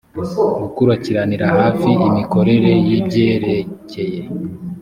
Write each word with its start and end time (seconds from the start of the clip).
gukurikiranira 0.61 1.45
hafi 1.59 1.89
imikorere 2.07 2.71
y 2.87 2.91
ibyerekeye 2.99 4.21